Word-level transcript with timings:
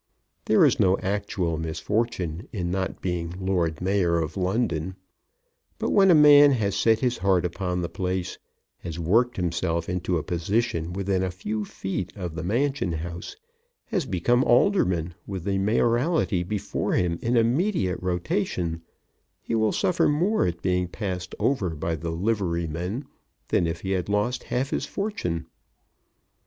There 0.45 0.65
is 0.65 0.79
no 0.79 0.97
actual 0.97 1.59
misfortune 1.59 2.47
in 2.51 2.71
not 2.71 3.03
being 3.03 3.35
Lord 3.39 3.81
Mayor 3.81 4.17
of 4.19 4.35
London; 4.35 4.95
but 5.77 5.91
when 5.91 6.09
a 6.09 6.15
man 6.15 6.53
has 6.53 6.75
set 6.75 7.01
his 7.01 7.19
heart 7.19 7.45
upon 7.45 7.83
the 7.83 7.87
place, 7.87 8.39
has 8.79 8.97
worked 8.97 9.37
himself 9.37 9.87
into 9.87 10.17
a 10.17 10.23
position 10.23 10.91
within 10.91 11.21
a 11.21 11.29
few 11.29 11.65
feet 11.65 12.11
of 12.15 12.33
the 12.33 12.41
Mansion 12.41 12.93
House, 12.93 13.35
has 13.85 14.07
become 14.07 14.43
alderman 14.43 15.13
with 15.27 15.43
the 15.43 15.59
mayoralty 15.59 16.41
before 16.41 16.93
him 16.93 17.19
in 17.21 17.37
immediate 17.37 17.99
rotation, 18.01 18.81
he 19.39 19.53
will 19.53 19.71
suffer 19.71 20.07
more 20.07 20.47
at 20.47 20.63
being 20.63 20.87
passed 20.87 21.35
over 21.37 21.69
by 21.75 21.95
the 21.95 22.09
liverymen 22.11 23.05
than 23.49 23.67
if 23.67 23.81
he 23.81 23.91
had 23.91 24.09
lost 24.09 24.45
half 24.45 24.71
his 24.71 24.87
fortune. 24.87 25.45